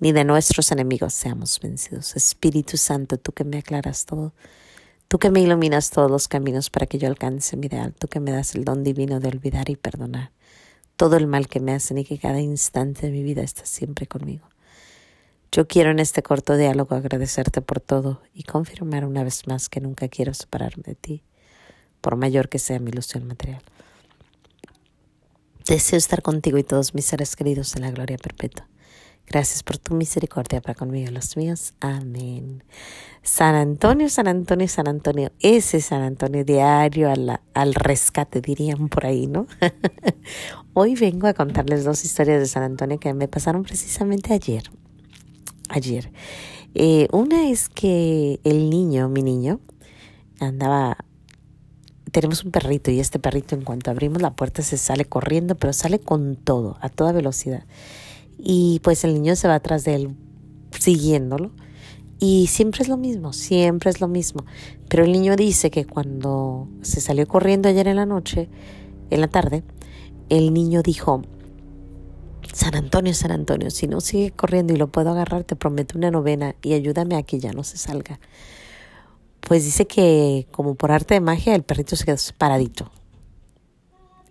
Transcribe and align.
ni 0.00 0.12
de 0.12 0.24
nuestros 0.24 0.70
enemigos 0.72 1.14
seamos 1.14 1.58
vencidos. 1.60 2.16
Espíritu 2.16 2.76
Santo, 2.76 3.18
tú 3.18 3.32
que 3.32 3.44
me 3.44 3.58
aclaras 3.58 4.04
todo, 4.04 4.32
tú 5.08 5.18
que 5.18 5.30
me 5.30 5.40
iluminas 5.40 5.90
todos 5.90 6.10
los 6.10 6.28
caminos 6.28 6.70
para 6.70 6.86
que 6.86 6.98
yo 6.98 7.08
alcance 7.08 7.56
mi 7.56 7.66
ideal, 7.66 7.94
tú 7.94 8.08
que 8.08 8.20
me 8.20 8.32
das 8.32 8.54
el 8.54 8.64
don 8.64 8.84
divino 8.84 9.20
de 9.20 9.28
olvidar 9.28 9.70
y 9.70 9.76
perdonar 9.76 10.32
todo 10.96 11.16
el 11.16 11.26
mal 11.26 11.46
que 11.48 11.60
me 11.60 11.72
hacen 11.72 11.98
y 11.98 12.04
que 12.04 12.18
cada 12.18 12.40
instante 12.40 13.06
de 13.06 13.12
mi 13.12 13.22
vida 13.22 13.42
estás 13.42 13.68
siempre 13.68 14.06
conmigo. 14.06 14.48
Yo 15.52 15.68
quiero 15.68 15.90
en 15.90 16.00
este 16.00 16.22
corto 16.22 16.56
diálogo 16.56 16.94
agradecerte 16.94 17.60
por 17.60 17.80
todo 17.80 18.22
y 18.34 18.42
confirmar 18.42 19.04
una 19.04 19.22
vez 19.22 19.46
más 19.46 19.68
que 19.68 19.80
nunca 19.80 20.08
quiero 20.08 20.34
separarme 20.34 20.82
de 20.84 20.94
ti, 20.94 21.22
por 22.00 22.16
mayor 22.16 22.48
que 22.48 22.58
sea 22.58 22.78
mi 22.78 22.90
ilusión 22.90 23.26
material. 23.26 23.62
Deseo 25.66 25.98
estar 25.98 26.22
contigo 26.22 26.58
y 26.58 26.64
todos 26.64 26.94
mis 26.94 27.06
seres 27.06 27.36
queridos 27.36 27.74
en 27.76 27.82
la 27.82 27.90
gloria 27.90 28.18
perpetua. 28.18 28.68
Gracias 29.28 29.64
por 29.64 29.78
tu 29.78 29.94
misericordia 29.94 30.60
para 30.60 30.76
conmigo 30.76 31.10
los 31.10 31.36
míos. 31.36 31.74
Amén. 31.80 32.62
San 33.22 33.56
Antonio, 33.56 34.08
San 34.08 34.28
Antonio, 34.28 34.68
San 34.68 34.86
Antonio. 34.86 35.32
Ese 35.40 35.80
San 35.80 36.02
Antonio 36.02 36.44
diario 36.44 37.10
al, 37.10 37.40
al 37.52 37.74
rescate, 37.74 38.40
dirían 38.40 38.88
por 38.88 39.04
ahí, 39.04 39.26
¿no? 39.26 39.48
Hoy 40.74 40.94
vengo 40.94 41.26
a 41.26 41.34
contarles 41.34 41.84
dos 41.84 42.04
historias 42.04 42.38
de 42.38 42.46
San 42.46 42.62
Antonio 42.62 43.00
que 43.00 43.12
me 43.14 43.26
pasaron 43.26 43.64
precisamente 43.64 44.32
ayer. 44.32 44.70
Ayer. 45.70 46.12
Eh, 46.74 47.08
una 47.10 47.48
es 47.50 47.68
que 47.68 48.38
el 48.44 48.70
niño, 48.70 49.08
mi 49.08 49.22
niño, 49.22 49.60
andaba 50.38 50.98
tenemos 52.12 52.44
un 52.44 52.52
perrito 52.52 52.92
y 52.92 53.00
este 53.00 53.18
perrito 53.18 53.56
en 53.56 53.62
cuanto 53.62 53.90
abrimos 53.90 54.22
la 54.22 54.36
puerta 54.36 54.62
se 54.62 54.76
sale 54.76 55.04
corriendo, 55.04 55.56
pero 55.56 55.72
sale 55.72 55.98
con 55.98 56.36
todo, 56.36 56.78
a 56.80 56.88
toda 56.88 57.10
velocidad 57.10 57.64
y 58.38 58.80
pues 58.82 59.04
el 59.04 59.14
niño 59.14 59.36
se 59.36 59.48
va 59.48 59.56
atrás 59.56 59.84
de 59.84 59.94
él 59.94 60.16
siguiéndolo. 60.78 61.52
Y 62.18 62.46
siempre 62.46 62.82
es 62.82 62.88
lo 62.88 62.96
mismo, 62.96 63.32
siempre 63.32 63.90
es 63.90 64.00
lo 64.00 64.08
mismo. 64.08 64.44
Pero 64.88 65.04
el 65.04 65.12
niño 65.12 65.36
dice 65.36 65.70
que 65.70 65.84
cuando 65.84 66.68
se 66.80 67.00
salió 67.00 67.26
corriendo 67.26 67.68
ayer 67.68 67.88
en 67.88 67.96
la 67.96 68.06
noche, 68.06 68.48
en 69.10 69.20
la 69.20 69.28
tarde, 69.28 69.64
el 70.30 70.54
niño 70.54 70.82
dijo, 70.82 71.22
San 72.52 72.74
Antonio, 72.74 73.12
San 73.12 73.32
Antonio, 73.32 73.70
si 73.70 73.86
no 73.86 74.00
sigue 74.00 74.30
corriendo 74.30 74.72
y 74.72 74.76
lo 74.76 74.88
puedo 74.88 75.10
agarrar, 75.10 75.44
te 75.44 75.56
prometo 75.56 75.98
una 75.98 76.10
novena 76.10 76.54
y 76.62 76.72
ayúdame 76.72 77.16
a 77.16 77.22
que 77.22 77.38
ya 77.38 77.52
no 77.52 77.64
se 77.64 77.76
salga. 77.76 78.18
Pues 79.40 79.64
dice 79.64 79.86
que 79.86 80.48
como 80.50 80.74
por 80.74 80.90
arte 80.90 81.14
de 81.14 81.20
magia 81.20 81.54
el 81.54 81.62
perrito 81.62 81.96
se 81.96 82.04
quedó 82.04 82.16
paradito 82.38 82.90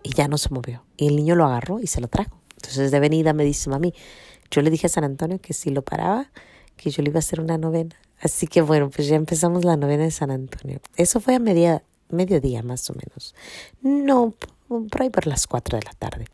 y 0.04 0.10
ya 0.10 0.28
no 0.28 0.38
se 0.38 0.50
movió. 0.50 0.84
Y 0.98 1.08
el 1.08 1.16
niño 1.16 1.36
lo 1.36 1.46
agarró 1.46 1.80
y 1.80 1.88
se 1.88 2.02
lo 2.02 2.08
trajo. 2.08 2.45
Entonces 2.66 2.92
de 2.92 3.00
venida 3.00 3.34
me 3.34 3.44
dice, 3.44 3.70
mami, 3.70 3.94
yo 4.52 4.62
le 4.62 4.70
dije 4.70 4.88
a 4.88 4.90
San 4.90 5.04
Antonio 5.04 5.40
que 5.40 5.54
si 5.54 5.70
lo 5.70 5.82
paraba, 5.84 6.32
que 6.78 6.90
yo 6.90 7.04
le 7.04 7.10
iba 7.10 7.18
a 7.18 7.20
hacer 7.20 7.40
una 7.40 7.58
novena. 7.58 7.96
Así 8.20 8.48
que 8.48 8.62
bueno, 8.62 8.90
pues 8.90 9.08
ya 9.08 9.16
empezamos 9.16 9.66
la 9.66 9.78
novena 9.78 10.04
de 10.04 10.12
San 10.12 10.32
Antonio. 10.32 10.80
Eso 10.96 11.20
fue 11.20 11.36
a 11.36 11.40
media, 11.40 11.84
mediodía 12.10 12.64
más 12.64 12.90
o 12.90 12.94
menos. 12.94 13.36
No, 13.82 14.34
por 14.68 15.02
ahí 15.02 15.10
por 15.10 15.28
las 15.28 15.48
cuatro 15.48 15.78
de 15.78 15.86
la 15.86 15.94
tarde. 15.94 16.26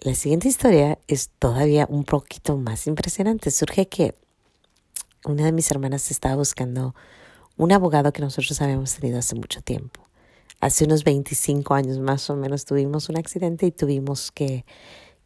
La 0.00 0.14
siguiente 0.14 0.48
historia 0.48 0.98
es 1.08 1.30
todavía 1.38 1.86
un 1.88 2.04
poquito 2.04 2.56
más 2.56 2.86
impresionante. 2.86 3.50
Surge 3.50 3.88
que 3.88 4.14
una 5.24 5.44
de 5.44 5.52
mis 5.52 5.70
hermanas 5.70 6.10
estaba 6.10 6.36
buscando 6.36 6.94
un 7.56 7.72
abogado 7.72 8.12
que 8.12 8.22
nosotros 8.22 8.60
habíamos 8.62 8.94
tenido 8.94 9.18
hace 9.18 9.34
mucho 9.34 9.60
tiempo 9.60 10.07
hace 10.60 10.84
unos 10.84 11.04
25 11.04 11.74
años 11.74 11.98
más 11.98 12.28
o 12.30 12.36
menos 12.36 12.64
tuvimos 12.64 13.08
un 13.08 13.16
accidente 13.16 13.66
y 13.66 13.70
tuvimos 13.70 14.32
que, 14.32 14.64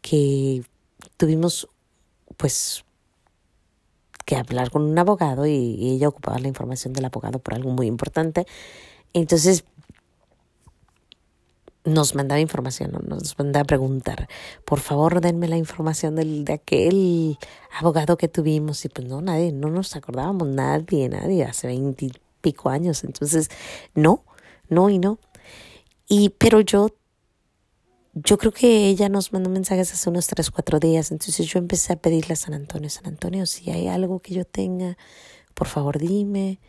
que 0.01 0.63
tuvimos 1.17 1.69
pues 2.37 2.85
que 4.25 4.37
hablar 4.37 4.71
con 4.71 4.83
un 4.83 4.99
abogado 4.99 5.47
y, 5.47 5.93
ella 5.95 6.09
ocupaba 6.09 6.39
la 6.39 6.49
información 6.49 6.93
del 6.93 7.05
abogado 7.05 7.39
por 7.39 7.55
algo 7.55 7.71
muy 7.71 7.87
importante. 7.87 8.47
Entonces 9.13 9.65
nos 11.85 12.15
mandaba 12.15 12.41
información, 12.41 12.93
nos 13.09 13.37
mandaba 13.39 13.63
a 13.63 13.67
preguntar, 13.67 14.29
por 14.65 14.79
favor 14.79 15.21
denme 15.21 15.49
la 15.49 15.57
información 15.57 16.15
del, 16.15 16.45
de 16.45 16.53
aquel 16.53 17.39
abogado 17.77 18.17
que 18.17 18.29
tuvimos 18.29 18.85
y 18.85 18.89
pues 18.89 19.09
no, 19.09 19.21
nadie, 19.21 19.51
no 19.51 19.69
nos 19.69 19.97
acordábamos, 19.97 20.47
nadie, 20.47 21.09
nadie, 21.09 21.43
hace 21.45 21.67
veintipico 21.67 22.71
años, 22.71 23.03
entonces 23.03 23.51
no, 23.97 24.23
no 24.69 24.91
y 24.91 24.99
no. 24.99 25.19
Y, 26.09 26.31
pero 26.31 26.61
yo, 26.61 26.89
yo 28.15 28.39
creo 28.39 28.53
que 28.53 28.89
ella 28.89 29.09
nos 29.09 29.33
mandó 29.33 29.51
mensajes 29.51 29.93
hace 29.93 30.11
unos 30.11 30.27
tres, 30.27 30.51
cuatro 30.51 30.79
días. 30.79 31.11
Entonces 31.11 31.47
yo 31.47 31.59
empecé 31.59 31.95
a 31.95 31.97
pedirle 31.97 32.35
a 32.35 32.37
San 32.37 32.55
Antonio, 32.55 32.91
San 32.91 33.07
Antonio, 33.07 33.47
si 33.47 33.71
hay 33.71 33.89
algo 33.89 34.21
que 34.21 34.35
yo 34.35 34.45
tenga, 34.45 34.97
por 35.55 35.69
favor 35.69 35.99
dime 35.99 36.61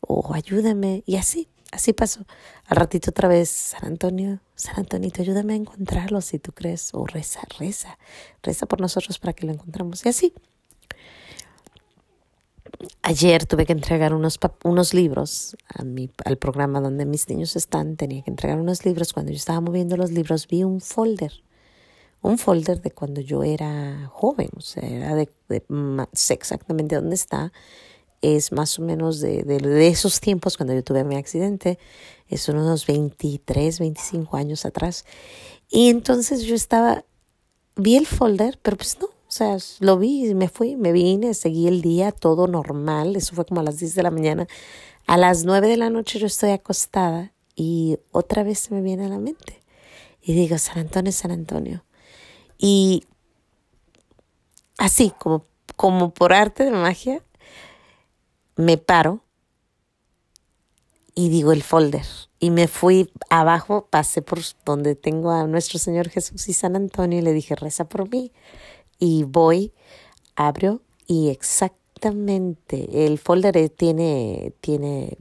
o 0.00 0.34
ayúdame. 0.34 1.02
Y 1.06 1.16
así, 1.16 1.48
así 1.72 1.92
pasó. 1.92 2.24
Al 2.66 2.76
ratito 2.76 3.10
otra 3.10 3.28
vez, 3.28 3.48
San 3.50 3.84
Antonio, 3.84 4.40
San 4.54 4.76
Antonito, 4.76 5.22
ayúdame 5.22 5.54
a 5.54 5.56
encontrarlo 5.56 6.20
si 6.20 6.38
tú 6.38 6.52
crees. 6.52 6.90
O 6.92 7.06
reza, 7.06 7.40
reza, 7.58 7.98
reza 8.42 8.66
por 8.66 8.80
nosotros 8.80 9.18
para 9.18 9.32
que 9.32 9.46
lo 9.46 9.52
encontremos. 9.52 10.04
Y 10.04 10.08
así, 10.08 10.34
Ayer 13.02 13.44
tuve 13.44 13.66
que 13.66 13.72
entregar 13.72 14.14
unos, 14.14 14.38
unos 14.62 14.94
libros 14.94 15.56
a 15.68 15.82
mi, 15.82 16.10
al 16.24 16.36
programa 16.36 16.80
donde 16.80 17.06
mis 17.06 17.28
niños 17.28 17.56
están. 17.56 17.96
Tenía 17.96 18.22
que 18.22 18.30
entregar 18.30 18.58
unos 18.58 18.84
libros. 18.84 19.12
Cuando 19.12 19.32
yo 19.32 19.36
estaba 19.36 19.60
moviendo 19.60 19.96
los 19.96 20.12
libros 20.12 20.46
vi 20.46 20.62
un 20.62 20.80
folder. 20.80 21.32
Un 22.20 22.38
folder 22.38 22.80
de 22.80 22.92
cuando 22.92 23.20
yo 23.20 23.42
era 23.42 24.08
joven. 24.12 24.50
O 24.56 24.60
sea, 24.60 24.88
era 24.88 25.14
de, 25.16 25.30
sé 26.12 26.34
exactamente 26.34 26.94
dónde 26.94 27.16
está. 27.16 27.52
Es 28.20 28.52
más 28.52 28.78
o 28.78 28.82
menos 28.82 29.20
de, 29.20 29.42
de, 29.42 29.58
de, 29.58 29.88
esos 29.88 30.20
tiempos 30.20 30.56
cuando 30.56 30.74
yo 30.74 30.84
tuve 30.84 31.02
mi 31.02 31.16
accidente. 31.16 31.78
Es 32.28 32.48
unos 32.48 32.86
23, 32.86 33.80
25 33.80 34.36
años 34.36 34.64
atrás. 34.64 35.04
Y 35.68 35.88
entonces 35.88 36.42
yo 36.42 36.54
estaba, 36.54 37.04
vi 37.74 37.96
el 37.96 38.06
folder, 38.06 38.58
pero 38.62 38.76
pues 38.76 38.98
no, 39.00 39.08
sea, 39.38 39.56
lo 39.80 39.98
vi, 39.98 40.34
me 40.34 40.48
fui, 40.48 40.76
me 40.76 40.92
vine, 40.92 41.32
seguí 41.34 41.68
el 41.68 41.80
día, 41.80 42.12
todo 42.12 42.46
normal. 42.48 43.16
Eso 43.16 43.34
fue 43.34 43.44
como 43.44 43.60
a 43.60 43.64
las 43.64 43.78
10 43.78 43.94
de 43.94 44.02
la 44.02 44.10
mañana. 44.10 44.48
A 45.06 45.16
las 45.16 45.44
9 45.44 45.68
de 45.68 45.76
la 45.76 45.90
noche 45.90 46.18
yo 46.18 46.26
estoy 46.26 46.50
acostada 46.50 47.32
y 47.54 47.98
otra 48.10 48.42
vez 48.42 48.70
me 48.70 48.82
viene 48.82 49.06
a 49.06 49.08
la 49.08 49.18
mente. 49.18 49.62
Y 50.20 50.34
digo, 50.34 50.58
San 50.58 50.78
Antonio, 50.78 51.12
San 51.12 51.30
Antonio. 51.30 51.84
Y 52.58 53.04
así, 54.76 55.12
como, 55.18 55.44
como 55.76 56.12
por 56.12 56.32
arte 56.32 56.64
de 56.64 56.72
magia, 56.72 57.22
me 58.56 58.76
paro 58.76 59.22
y 61.14 61.28
digo 61.28 61.52
el 61.52 61.62
folder. 61.62 62.06
Y 62.40 62.50
me 62.50 62.68
fui 62.68 63.10
abajo, 63.30 63.86
pasé 63.90 64.20
por 64.20 64.40
donde 64.64 64.94
tengo 64.94 65.30
a 65.30 65.46
nuestro 65.46 65.78
Señor 65.78 66.08
Jesús 66.08 66.48
y 66.48 66.52
San 66.52 66.76
Antonio 66.76 67.18
y 67.18 67.22
le 67.22 67.32
dije, 67.32 67.56
reza 67.56 67.88
por 67.88 68.08
mí 68.10 68.32
y 68.98 69.24
voy, 69.24 69.72
abro 70.36 70.82
y 71.06 71.30
exactamente 71.30 73.06
el 73.06 73.18
folder 73.18 73.70
tiene, 73.70 74.52
tiene 74.60 75.18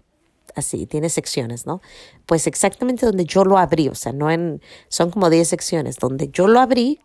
así, 0.56 0.85
tiene 0.85 1.09
secciones, 1.09 1.65
¿no? 1.65 1.81
Pues 2.25 2.47
exactamente 2.47 3.06
donde 3.06 3.25
yo 3.25 3.45
lo 3.45 3.57
abrí, 3.57 3.88
o 3.89 3.95
sea, 3.95 4.12
no 4.12 4.29
en, 4.29 4.62
son 4.89 5.12
como 5.12 5.29
10 5.29 5.47
secciones, 5.47 5.97
donde 5.97 6.29
yo 6.29 6.47
lo 6.47 6.59
abrí, 6.59 7.00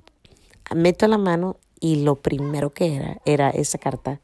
meto 0.75 1.07
la 1.07 1.19
mano 1.19 1.57
y 1.81 1.97
lo 1.97 2.17
primero 2.17 2.71
que 2.71 2.97
era, 2.97 3.21
era 3.25 3.51
esa 3.51 3.79
carta 3.79 4.21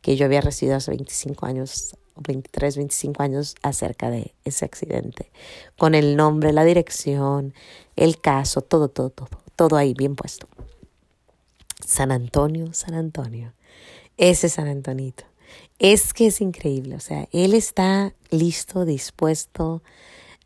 que 0.00 0.16
yo 0.16 0.26
había 0.26 0.40
recibido 0.40 0.76
hace 0.76 0.92
25 0.92 1.46
años, 1.46 1.96
23, 2.16 2.76
25 2.76 3.22
años 3.22 3.54
acerca 3.62 4.10
de 4.10 4.34
ese 4.44 4.64
accidente, 4.64 5.30
con 5.76 5.94
el 5.94 6.16
nombre, 6.16 6.52
la 6.52 6.64
dirección, 6.64 7.54
el 7.96 8.20
caso, 8.20 8.62
todo, 8.62 8.88
todo, 8.88 9.10
todo, 9.10 9.28
todo 9.56 9.76
ahí 9.76 9.94
bien 9.94 10.14
puesto. 10.14 10.46
San 11.84 12.12
Antonio, 12.12 12.72
San 12.72 12.94
Antonio. 12.94 13.54
Ese 14.16 14.48
San 14.48 14.68
Antonito. 14.68 15.24
Es 15.78 16.12
que 16.12 16.26
es 16.26 16.40
increíble, 16.40 16.96
o 16.96 17.00
sea, 17.00 17.28
él 17.32 17.54
está 17.54 18.12
listo, 18.30 18.84
dispuesto, 18.84 19.82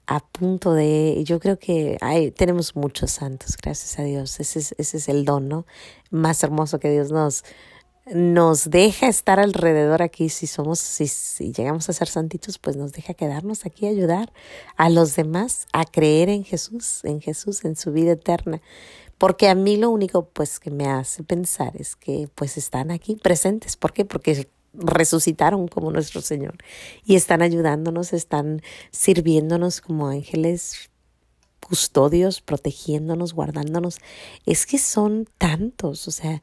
a 0.06 0.20
punto 0.20 0.74
de, 0.74 1.22
yo 1.24 1.40
creo 1.40 1.58
que 1.58 1.96
hay, 2.00 2.30
tenemos 2.30 2.76
muchos 2.76 3.12
santos, 3.12 3.56
gracias 3.56 3.98
a 3.98 4.02
Dios, 4.02 4.40
ese 4.40 4.58
es, 4.58 4.74
ese 4.76 4.96
es 4.98 5.08
el 5.08 5.24
don, 5.24 5.48
¿no? 5.48 5.64
Más 6.10 6.42
hermoso 6.42 6.78
que 6.80 6.90
Dios 6.90 7.10
nos, 7.10 7.44
nos 8.12 8.68
deja 8.68 9.08
estar 9.08 9.40
alrededor 9.40 10.02
aquí, 10.02 10.28
si 10.28 10.46
somos, 10.46 10.80
si, 10.80 11.06
si, 11.06 11.52
llegamos 11.52 11.88
a 11.88 11.92
ser 11.92 12.08
santitos, 12.08 12.58
pues 12.58 12.76
nos 12.76 12.92
deja 12.92 13.14
quedarnos 13.14 13.64
aquí, 13.64 13.86
ayudar 13.86 14.32
a 14.76 14.90
los 14.90 15.16
demás 15.16 15.66
a 15.72 15.84
creer 15.84 16.28
en 16.28 16.44
Jesús, 16.44 17.00
en 17.04 17.20
Jesús, 17.20 17.64
en 17.64 17.76
su 17.76 17.92
vida 17.92 18.12
eterna. 18.12 18.60
Porque 19.22 19.48
a 19.48 19.54
mí 19.54 19.76
lo 19.76 19.88
único 19.90 20.24
pues 20.30 20.58
que 20.58 20.72
me 20.72 20.86
hace 20.86 21.22
pensar 21.22 21.76
es 21.76 21.94
que 21.94 22.28
pues 22.34 22.56
están 22.56 22.90
aquí 22.90 23.14
presentes. 23.14 23.76
¿Por 23.76 23.92
qué? 23.92 24.04
Porque 24.04 24.48
resucitaron 24.74 25.68
como 25.68 25.92
nuestro 25.92 26.20
Señor 26.20 26.56
y 27.04 27.14
están 27.14 27.40
ayudándonos, 27.40 28.12
están 28.12 28.62
sirviéndonos 28.90 29.80
como 29.80 30.08
ángeles 30.08 30.90
custodios, 31.60 32.40
protegiéndonos, 32.40 33.32
guardándonos. 33.32 33.98
Es 34.44 34.66
que 34.66 34.78
son 34.78 35.28
tantos, 35.38 36.08
o 36.08 36.10
sea, 36.10 36.42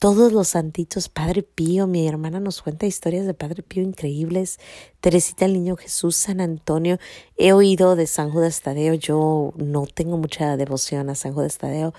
todos 0.00 0.32
los 0.32 0.48
santitos, 0.48 1.10
Padre 1.10 1.42
Pío, 1.42 1.86
mi 1.86 2.08
hermana 2.08 2.40
nos 2.40 2.62
cuenta 2.62 2.86
historias 2.86 3.26
de 3.26 3.34
Padre 3.34 3.62
Pío 3.62 3.82
increíbles, 3.82 4.58
Teresita 5.02 5.44
el 5.44 5.52
Niño 5.52 5.76
Jesús, 5.76 6.16
San 6.16 6.40
Antonio, 6.40 6.98
he 7.36 7.52
oído 7.52 7.96
de 7.96 8.06
San 8.06 8.30
Judas 8.30 8.62
Tadeo, 8.62 8.94
yo 8.94 9.52
no 9.58 9.84
tengo 9.86 10.16
mucha 10.16 10.56
devoción 10.56 11.10
a 11.10 11.14
San 11.14 11.34
Judas 11.34 11.58
Tadeo, 11.58 11.92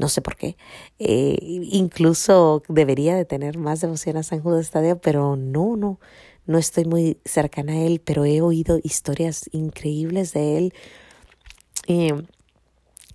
no 0.00 0.08
sé 0.08 0.20
por 0.20 0.34
qué, 0.34 0.56
eh, 0.98 1.38
incluso 1.40 2.64
debería 2.68 3.14
de 3.14 3.24
tener 3.24 3.56
más 3.56 3.80
devoción 3.80 4.16
a 4.16 4.24
San 4.24 4.40
Judas 4.40 4.72
Tadeo, 4.72 4.98
pero 5.00 5.36
no, 5.36 5.76
no, 5.76 6.00
no 6.44 6.58
estoy 6.58 6.86
muy 6.86 7.18
cercana 7.24 7.74
a 7.74 7.82
él, 7.84 8.02
pero 8.04 8.24
he 8.24 8.40
oído 8.40 8.80
historias 8.82 9.48
increíbles 9.52 10.32
de 10.32 10.58
él. 10.58 10.74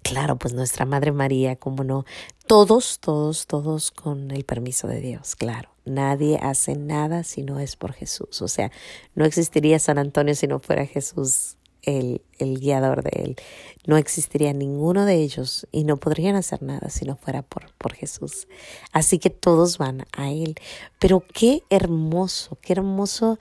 Claro, 0.04 0.38
pues 0.38 0.54
nuestra 0.54 0.86
Madre 0.86 1.14
María, 1.14 1.56
como 1.56 1.86
no, 1.86 2.06
todos, 2.48 3.00
todos, 3.00 3.48
todos 3.48 3.92
con 3.92 4.32
el 4.32 4.44
permiso 4.44 4.88
de 4.88 5.02
Dios, 5.02 5.36
claro. 5.36 5.70
Nadie 5.86 6.40
hace 6.42 6.76
nada 6.76 7.24
si 7.24 7.44
no 7.44 7.60
es 7.60 7.76
por 7.76 7.94
Jesús. 7.94 8.42
O 8.42 8.48
sea, 8.48 8.72
no 9.16 9.26
existiría 9.26 9.80
San 9.80 9.98
Antonio 9.98 10.34
si 10.34 10.48
no 10.48 10.60
fuera 10.60 10.86
Jesús 10.86 11.58
el, 11.82 12.22
el 12.40 12.60
guiador 12.60 13.04
de 13.04 13.24
él. 13.24 13.36
No 13.86 13.98
existiría 13.98 14.54
ninguno 14.54 15.06
de 15.06 15.16
ellos 15.16 15.68
y 15.72 15.84
no 15.84 15.98
podrían 15.98 16.36
hacer 16.36 16.62
nada 16.64 16.90
si 16.90 17.06
no 17.06 17.18
fuera 17.18 17.42
por, 17.42 17.74
por 17.74 17.94
Jesús. 17.94 18.48
Así 18.92 19.20
que 19.20 19.30
todos 19.30 19.78
van 19.78 20.06
a 20.16 20.32
Él. 20.32 20.56
Pero 21.00 21.26
qué 21.34 21.64
hermoso, 21.70 22.58
qué 22.62 22.74
hermoso 22.74 23.38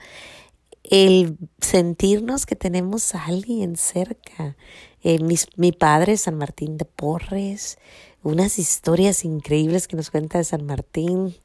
el 0.83 1.37
sentirnos 1.59 2.45
que 2.45 2.55
tenemos 2.55 3.15
a 3.15 3.25
alguien 3.25 3.75
cerca. 3.75 4.55
Eh, 5.01 5.19
mi 5.57 5.71
padre, 5.71 6.17
San 6.17 6.37
Martín 6.37 6.77
de 6.77 6.85
Porres, 6.85 7.77
unas 8.21 8.59
historias 8.59 9.25
increíbles 9.25 9.87
que 9.87 9.97
nos 9.97 10.11
cuenta 10.11 10.37
de 10.37 10.43
San 10.43 10.65
Martín. 10.65 11.35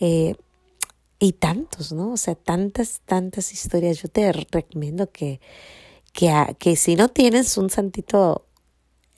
Eh, 0.00 0.34
y 1.18 1.32
tantos, 1.32 1.92
¿no? 1.92 2.12
O 2.12 2.16
sea, 2.16 2.34
tantas, 2.34 3.00
tantas 3.04 3.52
historias. 3.52 4.02
Yo 4.02 4.08
te 4.08 4.30
recomiendo 4.32 5.10
que, 5.10 5.40
que, 6.12 6.56
que 6.58 6.76
si 6.76 6.96
no 6.96 7.08
tienes 7.08 7.56
un 7.56 7.70
santito, 7.70 8.46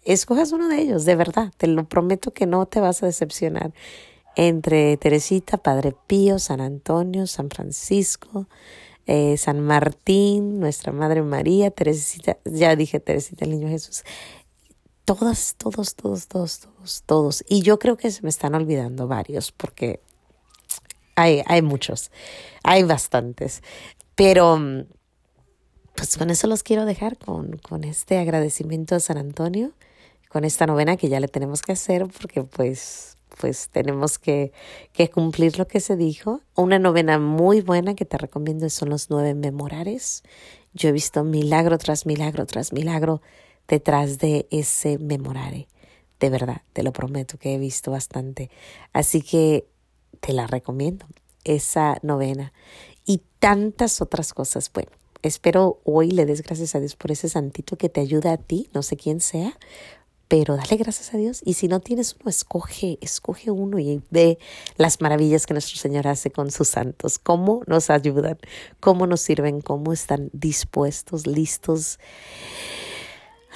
escojas 0.04 0.52
uno 0.52 0.68
de 0.68 0.80
ellos, 0.80 1.04
de 1.04 1.16
verdad. 1.16 1.52
Te 1.56 1.66
lo 1.66 1.88
prometo 1.88 2.32
que 2.32 2.46
no 2.46 2.66
te 2.66 2.80
vas 2.80 3.02
a 3.02 3.06
decepcionar. 3.06 3.72
Entre 4.36 4.96
Teresita, 4.96 5.56
Padre 5.56 5.94
Pío, 6.06 6.38
San 6.38 6.60
Antonio, 6.60 7.26
San 7.26 7.50
Francisco, 7.50 8.46
eh, 9.08 9.38
San 9.38 9.60
Martín, 9.60 10.60
nuestra 10.60 10.92
Madre 10.92 11.22
María, 11.22 11.70
Teresita, 11.70 12.36
ya 12.44 12.76
dije 12.76 13.00
Teresita 13.00 13.46
el 13.46 13.52
Niño 13.52 13.68
Jesús. 13.68 14.04
Todas, 15.06 15.54
todos, 15.56 15.94
todos, 15.94 16.28
todos, 16.28 16.60
todos, 16.60 17.02
todos. 17.06 17.44
Y 17.48 17.62
yo 17.62 17.78
creo 17.78 17.96
que 17.96 18.10
se 18.10 18.22
me 18.22 18.28
están 18.28 18.54
olvidando 18.54 19.08
varios 19.08 19.50
porque 19.50 20.00
hay, 21.16 21.42
hay 21.46 21.62
muchos, 21.62 22.10
hay 22.62 22.82
bastantes. 22.82 23.62
Pero 24.14 24.58
pues 25.94 26.18
con 26.18 26.28
eso 26.28 26.46
los 26.46 26.62
quiero 26.62 26.84
dejar, 26.84 27.16
con, 27.16 27.56
con 27.56 27.84
este 27.84 28.18
agradecimiento 28.18 28.94
a 28.94 29.00
San 29.00 29.16
Antonio, 29.16 29.72
con 30.28 30.44
esta 30.44 30.66
novena 30.66 30.98
que 30.98 31.08
ya 31.08 31.18
le 31.18 31.28
tenemos 31.28 31.62
que 31.62 31.72
hacer 31.72 32.06
porque 32.08 32.42
pues 32.42 33.16
pues 33.38 33.68
tenemos 33.70 34.18
que, 34.18 34.52
que, 34.92 35.10
cumplir 35.10 35.58
lo 35.58 35.66
que 35.66 35.80
se 35.80 35.96
dijo. 35.96 36.40
Una 36.54 36.78
novena 36.78 37.18
muy 37.18 37.60
buena 37.60 37.94
que 37.94 38.04
te 38.04 38.18
recomiendo 38.18 38.68
son 38.70 38.90
los 38.90 39.10
nueve 39.10 39.34
memorares. 39.34 40.22
Yo 40.74 40.88
he 40.88 40.92
visto 40.92 41.24
milagro 41.24 41.78
tras 41.78 42.06
milagro 42.06 42.46
tras 42.46 42.72
milagro 42.72 43.22
detrás 43.66 44.18
de 44.18 44.46
ese 44.50 44.98
memorare. 44.98 45.68
De 46.20 46.30
verdad, 46.30 46.62
te 46.72 46.82
lo 46.82 46.92
prometo 46.92 47.38
que 47.38 47.54
he 47.54 47.58
visto 47.58 47.90
bastante. 47.90 48.50
Así 48.92 49.22
que 49.22 49.68
te 50.20 50.32
la 50.32 50.46
recomiendo, 50.46 51.06
esa 51.44 51.98
novena. 52.02 52.52
Y 53.04 53.22
tantas 53.38 54.00
otras 54.00 54.34
cosas. 54.34 54.70
Bueno, 54.72 54.90
espero 55.22 55.80
hoy 55.84 56.10
le 56.10 56.26
des 56.26 56.42
gracias 56.42 56.74
a 56.74 56.80
Dios 56.80 56.96
por 56.96 57.12
ese 57.12 57.28
santito 57.28 57.76
que 57.76 57.88
te 57.88 58.00
ayuda 58.00 58.32
a 58.32 58.36
ti, 58.36 58.68
no 58.74 58.82
sé 58.82 58.96
quién 58.96 59.20
sea, 59.20 59.56
pero 60.28 60.56
dale 60.56 60.76
gracias 60.76 61.12
a 61.14 61.16
Dios. 61.16 61.40
Y 61.44 61.54
si 61.54 61.68
no 61.68 61.80
tienes 61.80 62.16
uno, 62.20 62.30
escoge, 62.30 62.98
escoge 63.00 63.50
uno 63.50 63.78
y 63.78 64.02
ve 64.10 64.38
las 64.76 65.00
maravillas 65.00 65.46
que 65.46 65.54
nuestro 65.54 65.78
Señor 65.78 66.06
hace 66.06 66.30
con 66.30 66.50
sus 66.50 66.68
santos, 66.68 67.18
cómo 67.18 67.62
nos 67.66 67.90
ayudan, 67.90 68.38
cómo 68.78 69.06
nos 69.06 69.22
sirven, 69.22 69.62
cómo 69.62 69.92
están 69.92 70.30
dispuestos, 70.32 71.26
listos. 71.26 71.98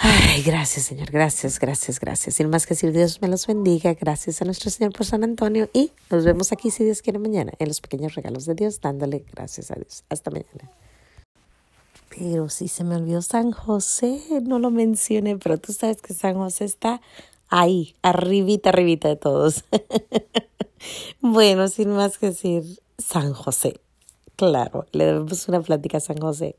Ay, 0.05 0.43
gracias 0.43 0.87
Señor, 0.87 1.11
gracias, 1.11 1.61
gracias, 1.61 2.01
gracias. 2.01 2.35
Sin 2.35 2.49
más 2.49 2.67
que 2.67 2.75
decir, 2.75 2.93
Dios 2.93 3.21
me 3.21 3.29
los 3.29 3.47
bendiga. 3.47 3.95
Gracias 3.95 4.41
a 4.41 4.47
nuestro 4.47 4.71
Señor 4.71 4.93
por 4.93 5.07
San 5.07 5.23
Antonio 5.23 5.69
y 5.73 5.93
nos 6.11 6.25
vemos 6.25 6.51
aquí 6.53 6.71
si 6.71 6.85
Dios 6.85 7.03
quiere 7.03 7.19
mañana 7.19 7.53
en 7.59 7.69
los 7.69 7.81
pequeños 7.81 8.15
regalos 8.15 8.47
de 8.47 8.55
Dios, 8.55 8.81
dándole 8.81 9.25
gracias 9.33 9.71
a 9.71 9.75
Dios. 9.75 10.05
Hasta 10.09 10.31
mañana. 10.31 10.71
Pero 12.14 12.49
sí 12.50 12.69
se 12.69 12.85
me 12.85 12.97
olvidó 12.97 13.23
San 13.23 13.53
José, 13.53 14.20
no 14.43 14.59
lo 14.59 14.70
mencioné, 14.70 15.38
pero 15.38 15.59
tú 15.59 15.73
sabes 15.73 16.03
que 16.03 16.12
San 16.12 16.35
José 16.35 16.67
está 16.67 17.00
ahí, 17.49 17.94
arribita, 18.03 18.69
arribita 18.69 19.09
de 19.09 19.17
todos. 19.17 19.64
bueno, 21.20 21.69
sin 21.69 21.91
más 21.91 22.19
que 22.19 22.26
decir, 22.26 22.64
San 22.99 23.32
José. 23.32 23.81
Claro, 24.37 24.87
le 24.93 25.06
debemos 25.06 25.49
una 25.49 25.62
plática 25.62 25.99
a 25.99 26.00
San 26.00 26.19
José. 26.19 26.56